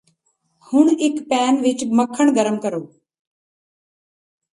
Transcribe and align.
ਹੁਣ 0.71 0.89
ਇਕ 0.89 1.21
ਪੈਨ 1.29 1.61
ਵਿਚ 1.61 1.83
ਮੱਖਣ 1.91 2.31
ਗਰਮ 2.31 2.59
ਕਰੋ 2.59 2.81